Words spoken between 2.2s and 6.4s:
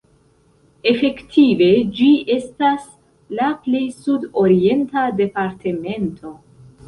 estas la plej sud-orienta departemento.